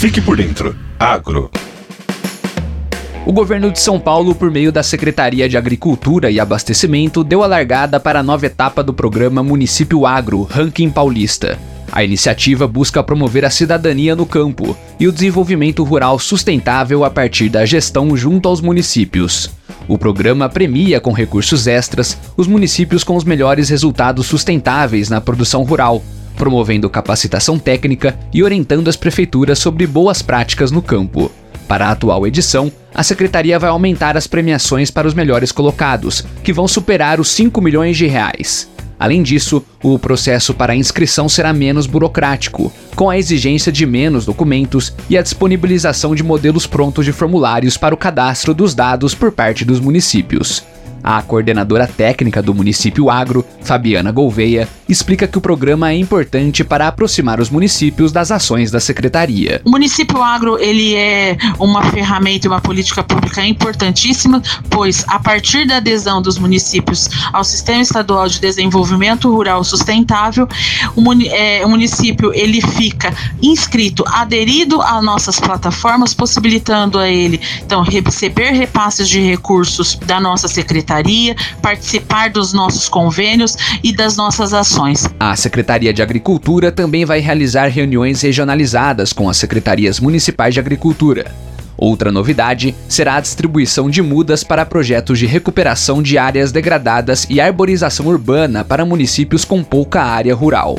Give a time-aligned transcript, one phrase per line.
[0.00, 0.74] Fique por dentro.
[0.98, 1.50] Agro.
[3.26, 7.46] O governo de São Paulo, por meio da Secretaria de Agricultura e Abastecimento, deu a
[7.46, 11.58] largada para a nova etapa do programa Município Agro Ranking Paulista.
[11.92, 17.50] A iniciativa busca promover a cidadania no campo e o desenvolvimento rural sustentável a partir
[17.50, 19.50] da gestão junto aos municípios.
[19.86, 25.62] O programa premia com recursos extras os municípios com os melhores resultados sustentáveis na produção
[25.62, 26.02] rural,
[26.40, 31.30] promovendo capacitação técnica e orientando as prefeituras sobre boas práticas no campo.
[31.68, 36.50] Para a atual edição, a secretaria vai aumentar as premiações para os melhores colocados, que
[36.50, 38.70] vão superar os 5 milhões de reais.
[38.98, 44.24] Além disso, o processo para a inscrição será menos burocrático, com a exigência de menos
[44.24, 49.30] documentos e a disponibilização de modelos prontos de formulários para o cadastro dos dados por
[49.30, 50.64] parte dos municípios.
[51.02, 56.86] A coordenadora técnica do município Agro, Fabiana Gouveia, explica que o programa é importante para
[56.86, 59.62] aproximar os municípios das ações da secretaria.
[59.64, 65.66] O município Agro ele é uma ferramenta e uma política pública importantíssima, pois a partir
[65.66, 70.46] da adesão dos municípios ao Sistema Estadual de Desenvolvimento Rural Sustentável,
[70.94, 77.40] o, muni é, o município ele fica inscrito, aderido às nossas plataformas, possibilitando a ele
[77.64, 84.16] então receber repasses de recursos da nossa secretaria secretaria, participar dos nossos convênios e das
[84.16, 85.06] nossas ações.
[85.20, 91.32] A Secretaria de Agricultura também vai realizar reuniões regionalizadas com as secretarias municipais de agricultura.
[91.76, 97.40] Outra novidade será a distribuição de mudas para projetos de recuperação de áreas degradadas e
[97.40, 100.78] arborização urbana para municípios com pouca área rural.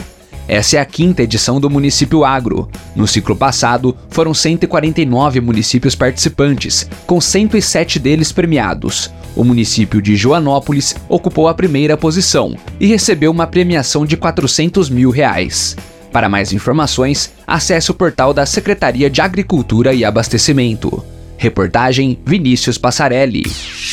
[0.51, 2.69] Essa é a quinta edição do Município Agro.
[2.93, 9.09] No ciclo passado, foram 149 municípios participantes, com 107 deles premiados.
[9.33, 15.09] O município de Joanópolis ocupou a primeira posição e recebeu uma premiação de 400 mil
[15.09, 15.77] reais.
[16.11, 21.01] Para mais informações, acesse o portal da Secretaria de Agricultura e Abastecimento.
[21.37, 23.43] Reportagem Vinícius Passarelli.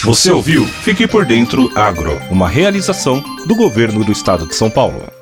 [0.03, 0.67] Você ouviu?
[0.67, 5.18] Fique por dentro Agro, uma realização do governo do estado de São Paulo.